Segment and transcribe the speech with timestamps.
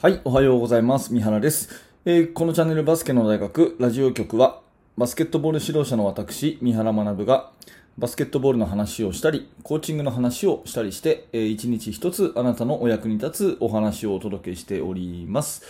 [0.00, 1.12] はい、おはようございます。
[1.12, 1.70] 三原です、
[2.04, 4.60] えー、このチャンネルバスケの大学ラジオ局は、
[4.96, 7.50] バスケットボール指導者の私、三原学が、
[7.98, 15.64] バスケットボールの話をしたり、コーチングの話をしたりして、えー、一日一つあなたのお役に立つお話をお届けしております。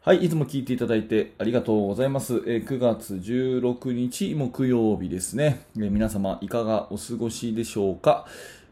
[0.00, 2.36] はい、いつも聞いていただいてありがとうございます。
[2.46, 8.26] えー、9月16日木曜日ですね、え、皆様いかがお過ごしでしょうか？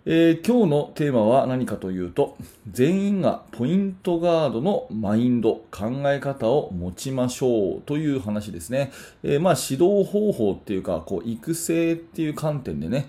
[0.09, 2.37] えー、今日のテーマは何かというと、
[2.71, 8.93] 全員がポイントガードのマインド、考え方を持ちましょうという話ですね。
[9.25, 13.09] えー、まあ指導方法っていうか、こう育成っていう観点でね、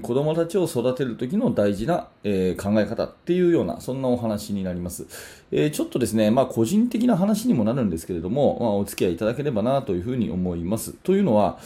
[0.00, 5.04] 子供たちを育てる時の大事な、えー、考え方っていうような、そんなお話になります。
[5.52, 10.94] えー、ちょっとですね、まあ個人的な話にもなるんですけれども、まあ、お付き合いいただければなというふうに思います。
[10.94, 11.58] というのは、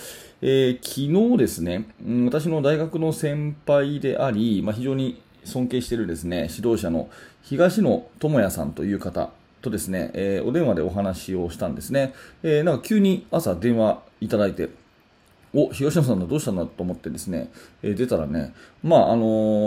[0.45, 1.85] えー、昨日ですね、
[2.25, 7.09] 私の大学の先輩であり、まあ、非常に尊敬しているですね、指導者の
[7.45, 12.13] 東野智也さんという方とですね、えー、お電話でお話をしたんですね。
[12.43, 14.69] えー、なんか急に朝電話いただいて、
[15.55, 17.51] お、東野さんだどうしたんだと思ってですね、
[17.83, 19.27] えー、出たらね、まあ、あのー、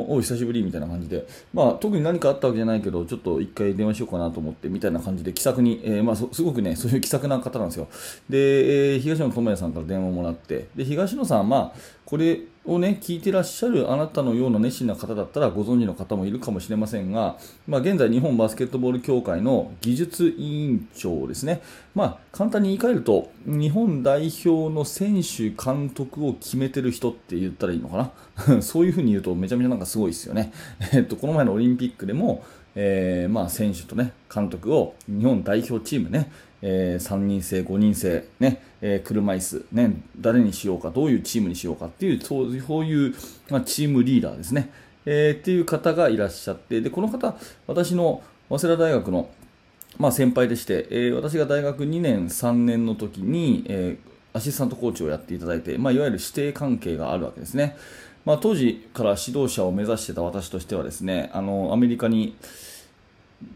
[0.09, 7.87] お、久しぶりみたいな感じで、まあ、特に何かあったわけじゃないけど、ちょっと一回電話しようかなと思って、みたいな感じで気さくに、えー、まあ、すごくね、そういう気さくな方なんですよ。
[8.29, 21.61] で、えー、東野智也さんから電話をもらって、で、東野さん、まあ、これをね、聞いてらっしゃるあなたのような熱心な方だったらご存知の方もいるかもしれませんが、まあ、現在日本バスケットボール協会の技術委員長ですね。
[21.93, 28.11] まあ、簡単に言い換えると、日本代表の選手、監督を決めてる人って言ったらいいのか
[28.47, 28.61] な？
[28.61, 30.51] そういうふうに言うとめちゃめちゃなんかすごいですよね。
[30.91, 32.43] えっと、この前のオリンピックでも、
[32.75, 36.31] えー、まあ、選手とね、監督を日本代表チームね、
[36.67, 42.45] えー、3人制、5人制、ね、えー、車椅子、ね、誰にしようか、どういうチームにしようかっていう、そう
[42.85, 43.13] いう、
[43.51, 44.71] まあ、チームリーダーですね、
[45.05, 47.35] えー、っていう方がいらっしゃって、で、この方、
[47.67, 49.29] 私の早稲田大学の、
[49.99, 57.77] まあ、先輩でして、えー、私が大学2年、3年の時に、えー、アシスタントコーチをやっていただいて、まあ、いわゆる指定関係があるわけですね。
[58.25, 62.35] まあ、当時から指導者を目指してた私としてはですね、あの、アメリカに、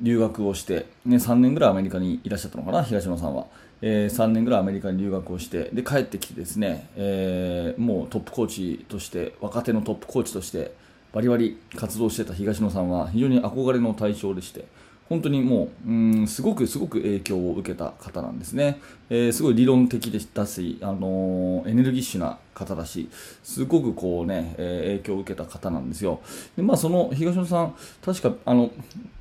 [0.01, 3.47] 留学をして、ね、3年ぐらいアメリカにいらっしゃったのかな、東野さんは。
[3.81, 10.73] えー、3年ぐらいアメリカに留学をしてで帰ってきてですね、えー、もうトップコーチとして若手のトップコーチとして
[11.13, 14.66] バリバリ活動してた東野さんは非常に憧れの対象でして
[15.07, 18.79] 本当にもう、うん、すごくすごく影響を受けた方なんですね。
[19.09, 23.09] えー、すごい理論的でしたし、あのー、エネルギッシュな方だし、
[23.44, 26.20] すごくこうね、えー、影響を受けた方なんですよ。
[26.58, 28.72] で、まあその東野さん、確か、あの、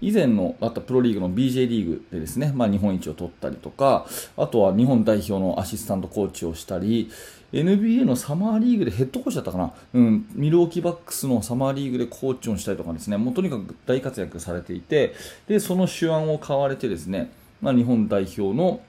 [0.00, 4.06] 以前のあったプロリーグの BJ リーグでですね、まあ日本一を取ったりとか、
[4.37, 7.10] あとは日本代表のアシスタントコーチをしたり、
[7.53, 15.15] NBA のサマーリーグでヘッドコーチだったかな、うん、ミルウォーキーバックスのサマーリーグでコーチをしたりとかですね、もうとにかく大活躍されていて、
[15.47, 17.32] で、その手腕を買われてですね、
[17.62, 18.81] まあ、日本代表の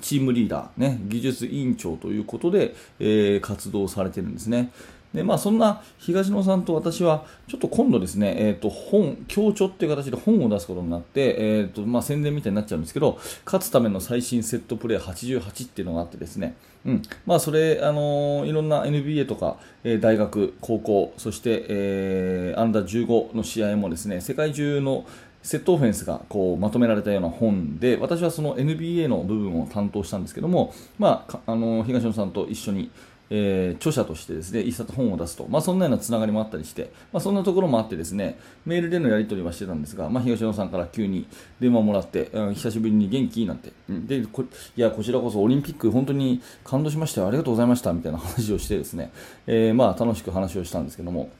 [0.00, 4.70] チームリーダー、ね、技術委員長ということで、えー、活動されてるんですね。
[5.14, 16.54] でまあ、そんな東野さんと私は、ちょっと今度ですね、えーと、本、協調っていう形で本を出すことになって、えーとまあ、宣伝みたいになっちゃうんですけど、勝つための最新セットプレー88っていうのがあってですね、
[16.86, 25.04] うんまあ、それ、あのー、いろんな NBA とか、えー、大学、高校、そして、えー、アンダー15の試合もですね、世界中の
[25.42, 32.90] セットオフェンスがこうまとめられたような本で私はその NBA の部分を担当したんですけども、まあ、あの東野さんと一緒に
[33.32, 41.26] えー、著者としてですね一冊本を出すと、まあ、そんなようなつながりもあったりして、まあ、そんなところもあってですねメールでのやり取りはしてたんですが、まあ、東野さんから急に
[41.60, 44.42] 電話をもらって、うん、久しぶりに元気なんて、でこ
[44.76, 47.28] いやこちらこそオリンピック本当に感動しましたよ。
[47.28, 47.92] ありがとうございました。
[47.92, 49.12] みたいな話をしてですね、
[49.46, 51.30] えー、まあ楽しく話をしたんですけども。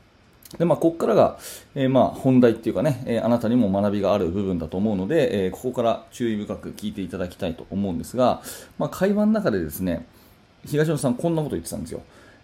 [0.59, 1.39] で、まあ、ここからが、
[1.75, 8.43] えー、まあ、本題っていうかね、えー、あなたにも学びがある部分だと思うので、えー、ここから注意深く聞いていただきたいと思うんですが、
[8.79, 10.07] まあ、会話の中でですね、
[10.67, 12.03] 東野さんこんなこと言ってたんですよ。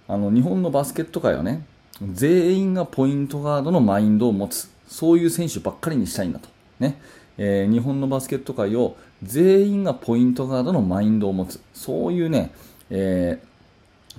[0.09, 1.66] あの日本のバスケット界はね
[2.12, 7.00] 全員がポイントガードのマインドを持つそういう選手ばっかりにしたいんだと、ね。
[7.39, 11.60] えー、日本のバスケット界を全員がポイントガードのマインドを持つ。
[11.75, 12.53] そういうね、
[12.89, 13.47] えー、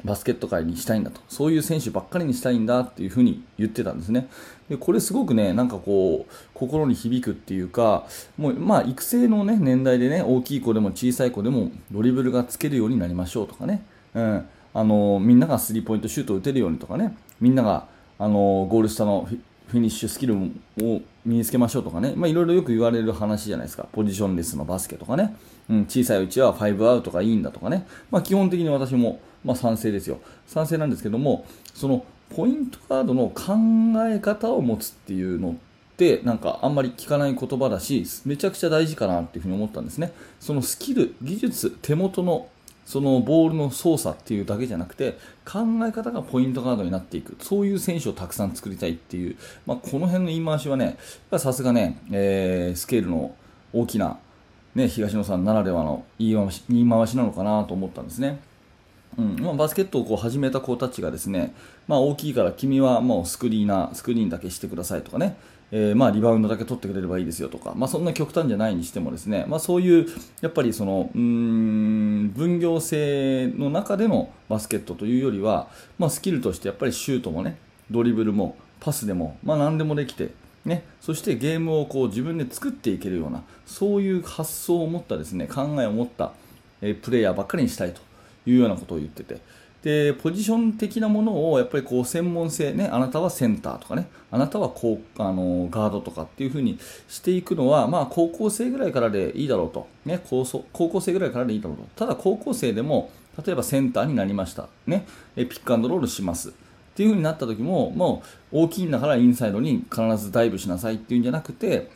[0.05, 1.21] バスケット界にしたいんだと。
[1.27, 4.27] そういう選手ばっかりにしたいんだっていうふうに言ってたんですね。
[4.69, 8.05] でこれすごくねなんかこう心に響くっていうか
[8.37, 14.45] もうまあ育成の、ね、年代でね大きい子でも小さい子でもドリブルがつけるようになりましょうとかね、うん。
[14.73, 17.15] あのみんながスリーポイントシュートを打てるようにとかね。
[17.39, 17.87] みんなが
[18.19, 19.27] あのゴール下の
[19.67, 25.35] フィニッシュスキルを身につけましょうとかね、まあ、いろいろよく言われる話じゃないですか、ポジションレスのバスケとかね、
[25.69, 32.05] うん、小さいうちは5アウトがいいんだとかね、まあ、基本的に私も、まあ、賛成ですよ、賛成なんですけども、その
[32.35, 33.53] ポイントガードの考
[34.09, 35.53] え方を持つっていうのっ
[35.97, 40.11] てなんかあんまり聞かない言葉だしめちゃくちゃ大事かなっていうふうに思ったんですね。
[40.39, 42.49] そのスキル技術手元の
[42.85, 47.35] そのボールの操作っていうだけじゃなくて考え方がポイントガードになっていく。
[47.41, 49.35] そういう選手をたくさん作りたいっていう、
[49.65, 50.97] まあ、この辺の言い回しはね
[51.37, 53.35] さすがね、えー、スケールの
[53.73, 54.19] 大きな、
[54.75, 58.39] ね、東野さんならではの言い回し言い回しなのかなと思ったんですね。
[59.17, 59.39] うん。
[59.39, 61.53] まあ、バスケットをこう始めた子たちがですね、
[61.87, 65.37] まあ、大きいから君はもうスクリーナースクリーンだけしてくださいとかね、
[65.71, 70.07] えー、まあリバウンドだけ取ってくれればいいですよとか、まあ、そんな極端じゃないにしてもですね、まあ、そういう
[70.41, 75.67] やっぱりそのうん分業制の中でのバスケットというよりは、
[75.97, 77.57] まあ、スキルとしてやっぱりシュートもね
[77.91, 80.29] ドリブルもパスでも、まあ、何でもできて
[80.65, 86.33] ね、そしてゲームをこう自分で作っていけるようなそういう発想を持ったですね考えを持った、
[86.81, 88.01] え、プレイヤーばっかりにしたいと。
[88.47, 89.39] いうようなことを言ってて。
[89.83, 101.83] でポジション的なものをやっぱりこう専門性、ね、あなたはセンターとかねあなたはこうあのガードとかっていう風にしていくのは、まあ、高校生ぐらいからでいいだろうと、ね、高高校生ぐらいからでいいだろうと。
[101.95, 103.11] ただ高校生でも
[103.45, 105.05] 例えばセンターになりました、ね、
[105.35, 106.49] ピックアンドロールします。
[106.49, 106.51] っ
[106.97, 111.91] ていう風になった時ももう大きいんだからインサイドに必ずダイブしなさいっていうんじゃなくて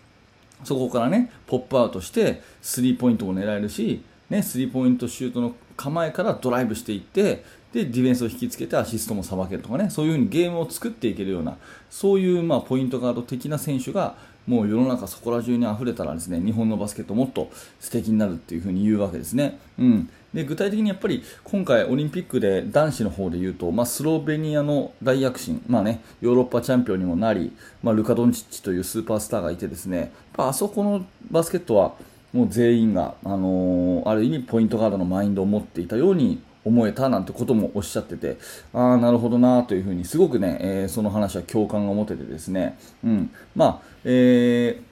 [0.64, 7.44] そこからねポップアウトしてスリーポイントも狙えるし、ね、スリーポイントシュートの構えからドライブしていって
[7.74, 11.58] でディフェンスを引きつけてアシストもさばけるとかねそういう風にゲームを作っていけるような
[11.90, 14.16] そういうまあポイントガード的な選手が
[14.48, 19.60] もう世の中そこら中に溢れたらですね日本のバスケットもっと素敵になるっていう風に言うわけですね。
[19.78, 27.52] うん、で具体的にやっぱり今回オリンピックで男子の方で言うと、まあ、スロベニアの大躍進、まあね、ヨーロッパチャンピオンにもなり、
[27.84, 31.94] まあ、ルカ・ドンチッチというスーパースターがいてですねあそこのバスケットは
[32.34, 38.38] もう全員が、あのー、ある意味ポイントガードのマインドを持っていたように思えたなんてこともおっしゃってて、
[38.74, 44.92] ああ、なるほどなというふうに、すごくね、えー、その話は共感が持ててですね、うん、まあ、えー、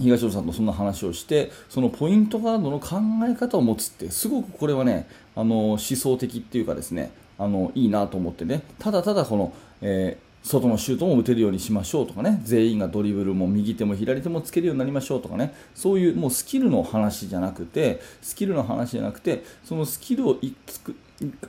[0.00, 2.98] 東尾さんとそんな話をしてそのポイントガードの考
[3.28, 8.62] え方を持つってすごくこれはねあの思想的っていうかですねあのいいなと思ってね。
[8.78, 12.40] ただただこの、えー外のシュートも打てるようにしましょうとかね。
[12.42, 15.54] 全員がドリブルも右手も左手もつけるようになりましょうとかね。
[15.74, 20.96] そういうもうスキルの話じゃなくてスキルの話じゃなくてそのスキルをいつく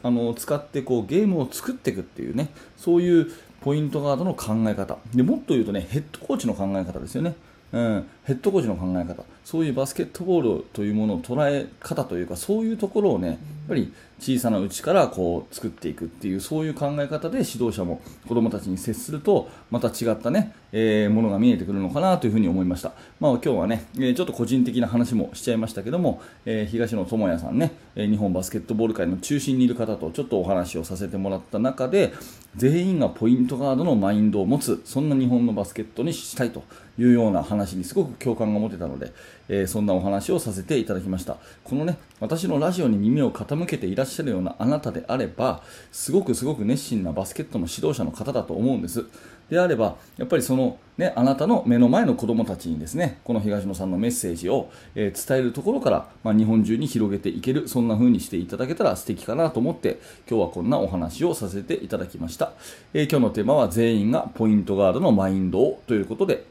[0.01, 2.49] あの使ってこうゲームを作っていくっていうね。
[2.77, 3.31] そういう
[3.61, 4.97] ポイントガードの考え方。
[5.13, 7.35] でもっと言うとねヘッドコーチの考え方ですよね。
[7.71, 13.37] うん、ヘッドコーチの考え方そういうバスケットボールというものを捉え方というかそういうところをねやっ
[13.69, 32.13] ぱり小さなうちからこう作っていくっていうそういう考え方で指導者も子どもたちに接するとまた違ったね、えー、ものが見えてくるのかなというふうに思いました、まあ、今日はね、えー、ちょっと個人的な話もしちゃいましたけども、えー、東野智也さんね、え日本バスケットボール界の中心にいる方とちょっとお話をさせてもらった中で
[32.55, 36.63] 全員がポイントガードのマインドを持つそんな日本のバスケットにしたいと
[36.97, 39.11] いうような話にすごく共感が持てたので、
[39.47, 41.37] えそんなお話をさせていただきました。
[41.63, 49.05] このね私のラジオに耳を傾けていらっしゃるようなあなたであればすごくすごく熱心なバスケットの指導者の方だと思うんです。
[49.49, 59.99] であればやっぱりその、ね、あなたの目の前の子供たちにですねこの東野さんのメッセージを、えー、伝えるところから、まあ、日本中に広げていけるそんな風にしていただけたら素敵かなと思って
[60.29, 62.53] 今日はこんなお話をさせていただきました、
[62.93, 66.45] えー、今日のテーマは全員がポイントガードのマインドをということで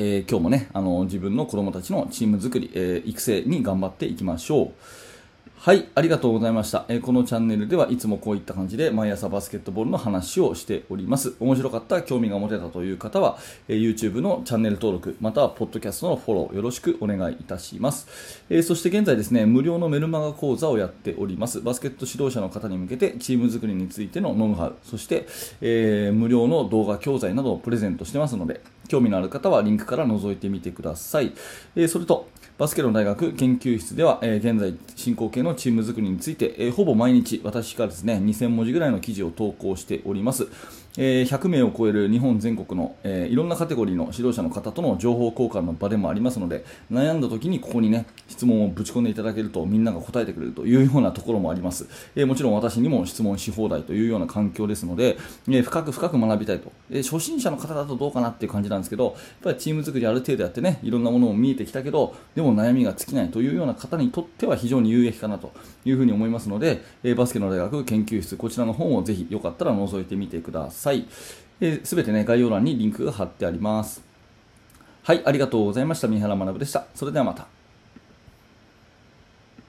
[0.00, 4.72] えー、今日もね、あの自分の子供たちのチーム作り、えー、育成に頑張っていきましょう。
[5.60, 11.34] はい、ありがとうございました、え、このチャンネルではいつもこういった感じで毎朝バスケットボールの話をしております。
[11.40, 18.44] 面白かった、興味が持てたという方は、え、YouTube のチャンネル登録、またはポッドキャストのフォローよろしくお願いいたします。
[18.48, 21.60] え、そして現在ですね、無料のメルマガ講座をやっております。
[21.60, 25.26] バスケット指導者の方に向けてチーム作りについてのノウハウ、そして、
[25.60, 31.32] えー無料の動画教材などをプレゼントしてますので、興味のある方はリンクから覗いてみてください。
[31.74, 40.48] えそれと、バスケの大学研究室では、えー、現在進行形のチーム作りについて、えー、ほぼ毎日私からですね2000文字ぐらいの記事を投稿しております。
[40.96, 55.18] え、100名を超える日本全国の、え、いろんなカテゴリーの指導者の方との情報交換の場でもありますので悩んだ時にここにね質問をぶち込んでいただけるとみんなが答えてくれるというようなところもあります、え、もちろん私にも質問し放題というような環境ですので、
[55.48, 65.52] え深く深く学びたいと、え初心者の方だとどうかなっていう感じなんですけどやっぱりチーム作りある程度やってねいろんなものも見えてきたけどでも悩みが尽きないというような方にとっては非常に有益かなと
[65.84, 70.77] いうふうに思いますので、えバスケの大学研究室こちらの本をぜひよかったら覗いてみてください。
[70.78, 71.06] さい。
[71.82, 74.02] すべてね、概要欄にリンクが貼ってあります。
[75.02, 76.08] はい、ありがとうございました。
[76.08, 76.86] 三原学でした。
[76.94, 77.57] それではまた。